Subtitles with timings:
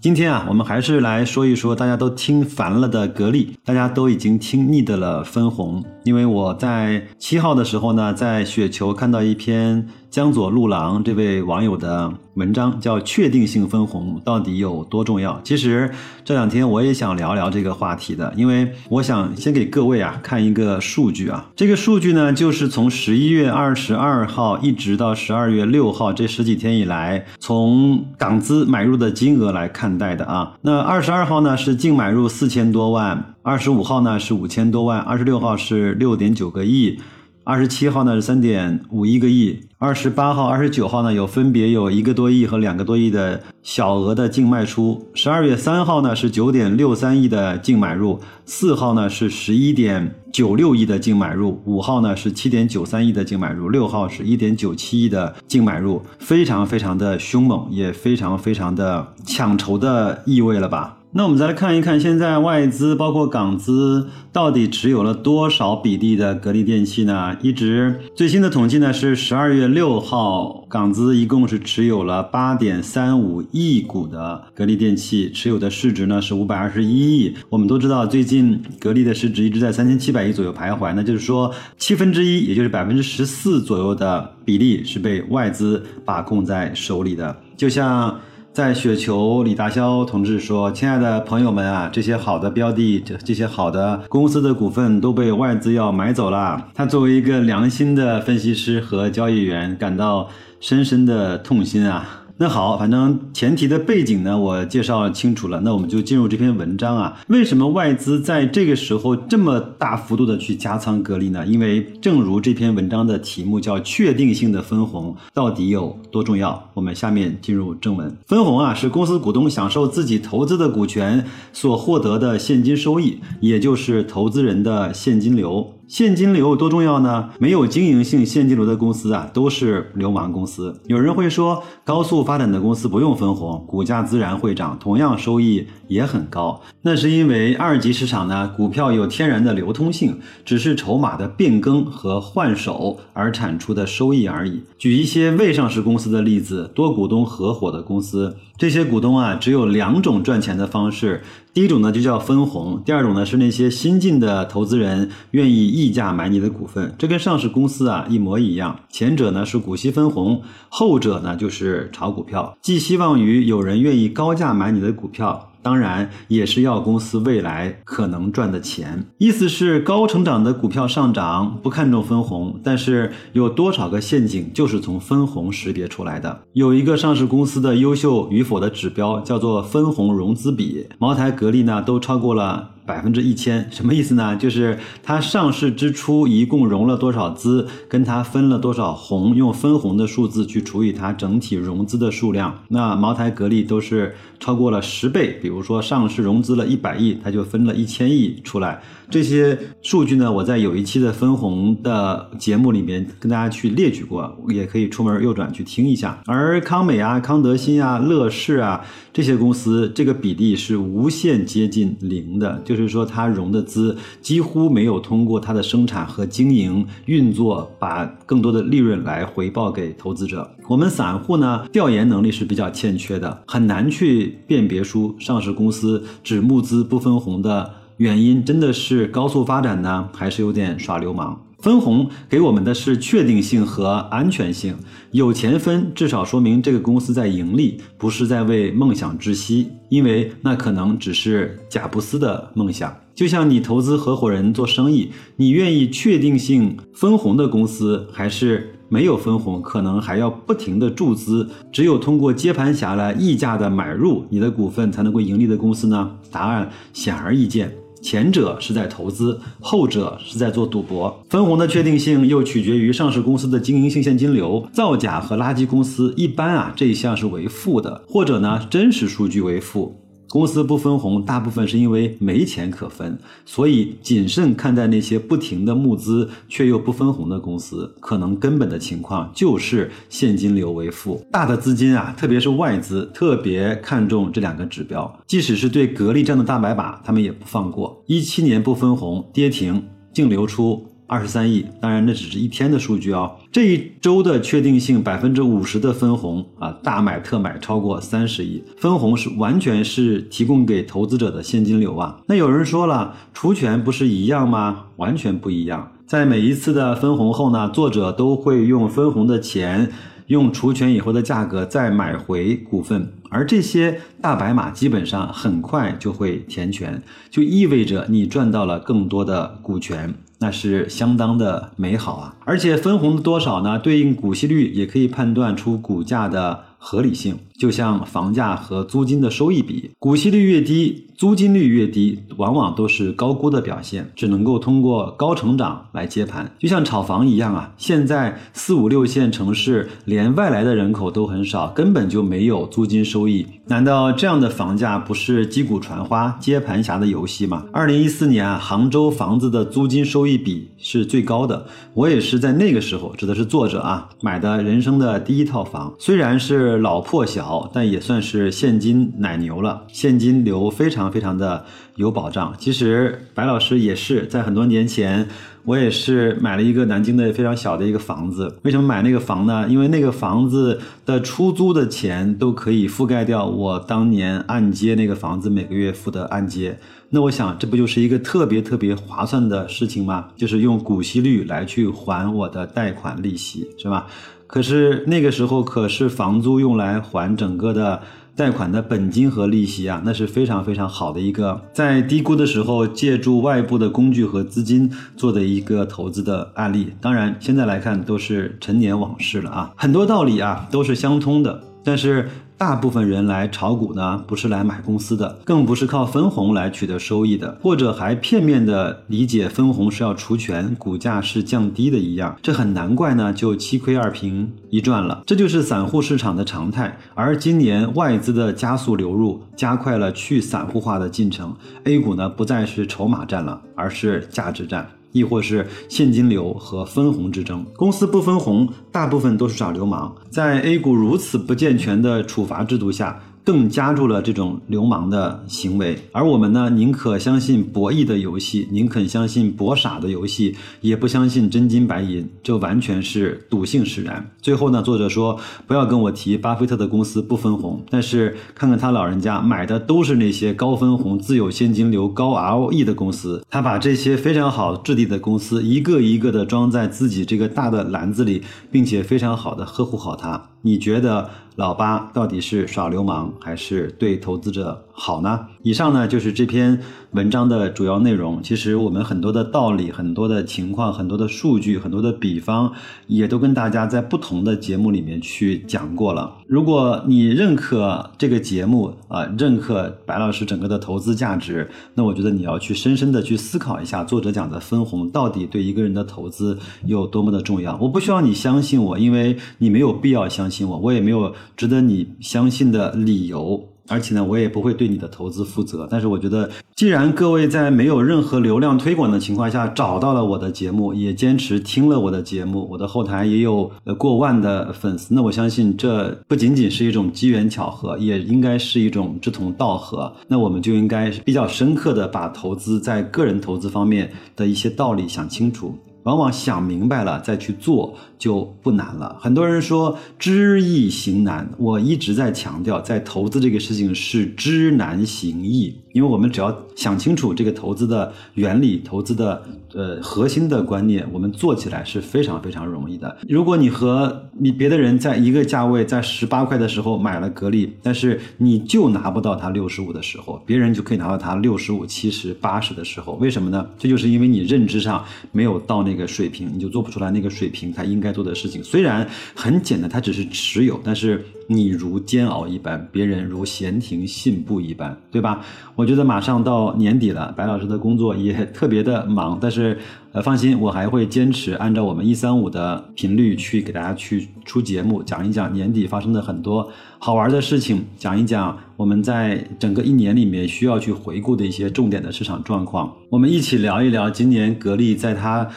[0.00, 5.84] 今天啊，我们还是来说一说大家都听烦了的格力，大家都已经听腻的了分红。
[6.04, 9.88] 因为我在七号的时候呢，在雪球看到一篇。
[10.10, 15.38] 江左路郎这位网友的文章叫“确定性分红到底有多重要”。
[15.44, 15.90] 其实
[16.24, 21.50] 这两天我也想聊聊这个话题的，因为我想先给各位啊看一个数据啊。
[21.54, 30.52] 这个数据呢，就是从十一月二十二号一直到十二月六号这十几天以来，从港资买入的金额来看看待的啊。
[30.60, 37.00] 那二十二号呢是净买入四千多万，二十五号呢是五千多万，二十六号是六点九个亿。
[37.48, 45.08] 二十七号呢是三点五一个亿，二十八号、二十九号呢有分别有一个多亿和两个多亿的小额的净卖出。
[45.14, 60.97] 十二月三号呢是九点六三亿的净买入，四号呢是十一点九六亿的净买入，五号呢是七点九三亿的净买入，六号是一点九七亿的净买入，非常非常的凶猛，也非常非常的抢筹的意味了吧。
[61.10, 67.34] 那我们再来看一看，现在外资包括港资到底持有了多少比例的格力电器呢？
[67.40, 77.34] 一直最新的统计呢是十二月六号，港资一共是持有了八点三五亿股的格力电器，持有的市值呢是五百二十一亿。
[77.48, 88.14] 我们都知道，最近格力的市值一直在三千七百亿左右徘徊，那就是说七分之一，也就是百分之十四左右的比例是被外资把控在手里的，就像。
[88.58, 96.66] 在雪球，李大霄同志说：“亲爱的朋友们啊，这些好的标的，这这些好的公司的股份都被外资要买走了。
[96.74, 105.60] 他作为一个良心的分析师和交易员，感到深深的痛心啊。”那好，反正前提的背景呢，我介绍清楚了。
[105.64, 107.20] 那我们就进入这篇文章啊。
[107.26, 111.44] 为什么外资在这个时候这么大幅度的去加仓格力呢？
[111.44, 116.62] 因为正如这篇文章的题目叫“确定性的分红到底有多重要”。
[116.74, 118.16] 我们下面进入正文。
[118.28, 125.74] 分红啊，是公司股东享受自己投资的股权所获得的现金收益，也就是投资人的现金流。
[125.88, 127.30] 现金流多重要呢？
[127.38, 130.78] 没有经营性现金流的公司啊，都是流氓公司。
[130.84, 136.60] 有人会说，高速发展的公司不用分红，股价自然会涨，同样收益也很高。
[136.82, 144.62] 那是因为二级市场呢，股票有天然的流通性，只是筹码的变更和换手而产出的收益而已。
[144.76, 148.36] 举一些未上市公司的例子，多股东合伙的公司。
[148.58, 151.22] 这些股东啊，只有两种赚钱的方式。
[151.54, 156.92] 第一种呢，就叫分红；第二种呢，是那些新进的投资人愿意溢价买你的股份。
[156.98, 158.80] 这跟上市公司啊一模一样。
[158.90, 165.52] 前者呢是股息分红，后者呢就是炒股票，寄希望于有人愿意高价买你的股票。
[165.62, 176.40] 当然也是要公司未来可能赚的钱，意思是高成长的股票上涨不看重分红，但是有多少个陷阱就是从分红识别出来的。
[176.52, 182.70] 有一个上市公司的优秀与否的指标叫做分红融资比，茅台、格力呢都超过了。
[182.88, 184.34] 百分之一千什么意思呢？
[184.34, 192.62] 就是它上市之初一共融了多少资，跟它分了多少红，用分红的数字去除以它整体融资的数量。
[192.68, 195.38] 那茅台、格力都是超过了十倍。
[195.42, 198.80] 比如说上市融资了一百亿，它就分了一千亿出来。
[199.10, 206.20] 这些数据呢，我在有一期的分红的节目里面跟大家去列举过，也可以出门右转去听一下。
[206.26, 220.48] 而康美啊、康德新啊、乐视啊这些公司，这个比例是无限接近零的，就是说它融的资几乎没有通过它的生产和经营运作，把更多的利润来回报给投资者。
[220.68, 227.77] 我们散户呢，调研能力是比较欠缺的，很难去辨别出上市公司只募资不分红的。
[227.98, 231.36] 原因真的是高速发展呢，还是有点耍流氓？
[231.58, 234.76] 分红给我们的是确定性和安全性，
[235.10, 242.96] 有钱分至少说明这个公司在盈利，不是在为梦想窒息，因为那可能只是贾布斯的梦想。
[243.16, 256.08] 就像你投资合伙人做生意，你愿意确定性分红的公司，还是没有分红，可能还要不停的注资，只有通过接盘侠来溢价的买入你的股份才能够盈利的公司呢？
[256.30, 257.72] 答案显而易见。
[258.02, 261.24] 前者是在投资，后者是在做赌博。
[261.28, 264.66] 分红的确定性又取决于上市公司的经营性现金流。
[264.72, 270.00] 造假和垃圾公司一般啊，这一项是为负的，或者呢，真实数据为负。
[270.28, 281.24] 公司不分红，大部分是因为没钱可分，所以谨慎看待那些不停的募资却又不分红的公司，可能根本的情况就是现金流为负。
[281.32, 288.02] 大的资金啊，特别是外资，特别看重这两个指标，即使是对格力这样的大白马，他们也不放过。
[288.06, 289.82] 一七年不分红，跌停，
[290.12, 290.84] 净流出。
[291.08, 293.32] 二十三亿，当然那只是一天的数据啊。
[293.50, 302.20] 这一周的确定性百分之五十的分红啊，大买特买超过三十亿，分红是完全是提供给投资者的现金流啊。
[302.26, 304.84] 那有人说了，除权不是一样吗？
[304.96, 305.90] 完全不一样。
[306.06, 309.90] 在每一次的分红后呢，作者都会用分红的钱。
[310.28, 322.36] 用除权以后的价格再买回股份，而这些大白马基本上很快就会填权，就意味着你赚到了更多的股权，那是相当的美好啊！
[322.44, 323.78] 而且分红的多少呢？
[323.78, 331.07] 对应股息率也可以判断出股价的合理性，就像房价和租金的收益比，股息率越低。
[331.18, 337.74] 租金率越低，往往都是高估的表现，只能够通过高成长来接盘，就像炒房一样啊。
[337.76, 343.44] 现在四五六线城市连外来的人口都很少，根本就没有租金收益。
[343.66, 347.64] 难道这样的房价不是击鼓传花、接盘侠的游戏吗？
[347.72, 361.07] 二零一四年啊，杭州房子的租金收益比是最高的，我也是在那个时候，指的是作者啊，买的人生的第一套房，虽然是老破小，但也算是现金奶牛了，现金流非常。
[361.10, 361.64] 非常的
[361.96, 362.54] 有保障。
[362.58, 365.28] 其实白老师也是在很多年前，
[365.64, 368.58] 我也是买了一个南京的非常小的一个房子。
[368.62, 369.66] 为什么买那个房呢？
[369.68, 376.78] 因为那个房子的出租的钱都可以覆盖掉我当年按揭那个房子每个月付的按揭。
[377.10, 380.28] 那我想，这不就是一个特别特别划算的事情吗？
[380.36, 384.06] 就是用股息率来去还我的贷款利息，是吧？
[384.46, 388.02] 可是那个时候可是房租用来还整个的。
[388.38, 396.92] 贷款的本金和利息啊，那是非常非常好的一个在低估的时候借助外部的工具和资金做的一个投资的案例。
[397.00, 402.28] 当然，现在来看都是陈年往事了啊，很多道理啊都是相通的，但是。
[402.58, 416.98] 大部分人来炒股呢，不是来买公司的，更不是靠分红来取得收益的，或者还片面的理解分红是要除权，股价是降低的一样，这很难怪呢，就七亏二平一赚了，这就是散户市场的常态。
[417.14, 424.84] 而今年外资的加速流入，加快了去散户化的进程，A 股呢不再是筹码战了，而是价值战。
[425.12, 430.14] 亦或是现金流和分红之争，公司不分红，大部分都是耍流氓。
[430.30, 433.20] 在 A 股如此不健全的处罚制度下。
[433.44, 444.30] 更加注了这种流氓的行为，而我们呢，宁可相信博弈的游戏，宁肯相信博傻的游戏，也不相信真金白银，这完全是赌性使然。
[444.40, 460.50] 最后呢，作者说不要跟我提巴菲特的公司不分红，但是看看他老人家买的都是那些高分红、自有现金流、高 ROE 的公司，他把这些非常好质地的公司一个一个的装在自己这个大的篮子里，并且非常好的呵护好它。
[460.62, 461.28] 你觉得？
[461.58, 465.44] 老八到底是耍流氓还是对投资者好呢？
[465.62, 466.80] 以上呢就是这篇
[467.12, 468.42] 文章的主要内容。
[468.42, 472.72] 其实我们很多的道理、很多的情况、很多的数据、很多的比方，
[473.06, 476.36] 也都跟大家在不同的节目里面去讲过了。
[476.46, 487.76] 如果你认可这个节目啊，认可白老师整个的投资价值，那我觉得你要去深深的去思考一下，作者讲的分红到底对一个人的投资有多么的重要。
[487.80, 491.34] 我不需要你相信我，因为你没有必要相信我，我也没有。
[491.56, 495.88] 值得你相信的理由，而且呢，我也不会对你的投资负责。
[495.90, 510.12] 但是我觉得，既然各位在没有任何流量推广的情况下找到了我的节目，也坚持听了我的节目，我的后台也有呃过万的粉丝，那我相信这不仅仅是一种机缘巧合，也应该是一种志同道合。
[510.28, 515.74] 那我们就应该比较深刻的把投资在个人投资方面的一些道理想清楚。
[516.04, 519.16] 往往想明白了再去做就不难了。
[519.20, 533.16] 很多人说知易行难，我一直在强调，在投资这个事情是知难行易，因为我们只要想清楚这个投资的原理、投资的呃核心的观念，我们做起来是非常非常容易的。
[533.28, 543.66] 如果你和你别的人在一个价位，在十八块的时候买了格力，但是你就拿不到它六十五的时候，别人就可以拿到它六十五、七十、八十的时候，为什么呢？
[543.78, 548.64] 这就是因为你认知上没有到那个水平，你就做不出来那个水平它应该该做的事情。
[548.64, 555.44] 虽然很简单，它只是持有，但是你如煎熬一般，别人如闲庭信步一般，对吧？
[555.76, 559.78] 我觉得马上到年底了，白老师的工作也特别的忙，但是
[560.12, 575.48] 呃，放心，我还会坚持按照我们一三五的频率去给大家去出节目，讲一讲年底发生的很多好玩的事情，讲一讲我们在整个一年里面需要去回顾的一些重点的市场状况，我们一起聊一聊今年格力在它。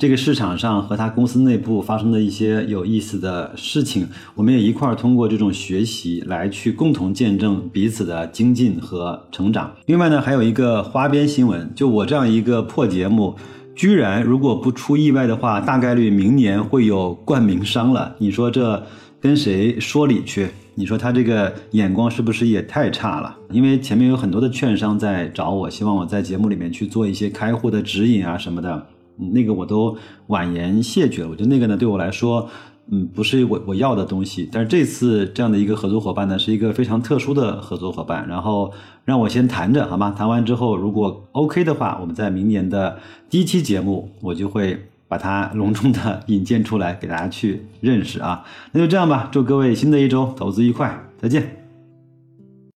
[0.00, 9.70] 这个市场上和他公司内部发生的一些有意思的事情，我们也一块儿通过这种学习来去共同见证彼此的精进和成长。
[9.84, 13.36] 另外呢，还有一个花边新闻，就我这样一个破节目，
[13.76, 18.16] 居然如果不出意外的话，大概率明年会有冠名商了。
[18.16, 18.82] 你说这
[19.20, 20.48] 跟谁说理去？
[20.76, 23.36] 你说他这个眼光是不是也太差了？
[23.50, 28.86] 因为前面有很多的券商在找我，希望我在节目里面去做一些开户的指引啊什么的。
[29.32, 29.96] 那个我都
[30.28, 32.48] 婉言谢绝了，我觉得那个呢对我来说，
[32.90, 34.48] 嗯，不是我我要的东西。
[34.50, 38.26] 但是这次这样的一个合作伙伴呢，是一个非常特殊的合作伙伴。
[38.28, 38.72] 然后
[39.04, 40.14] 让我先谈着好吗？
[40.16, 42.98] 谈完之后，如果 OK 的话，我们在明年的
[43.28, 48.44] 第一期节目，我就会把它隆重的 引荐出来给大家去认识啊。
[48.72, 51.59] 那就这样吧，祝各位新的一周投资愉快，再见。